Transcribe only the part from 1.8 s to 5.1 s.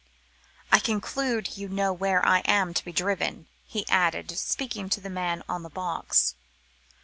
where I am to be driven," he added, speaking to